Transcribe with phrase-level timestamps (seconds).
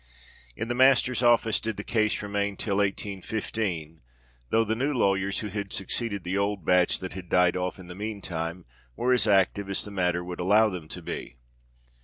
[0.55, 5.71] In the Master's office did the case remain till 1815—though the new lawyers who had
[5.71, 9.85] succeeded the old batch that had died off in the meantime, were as active as
[9.85, 11.37] the matter would allow them to be.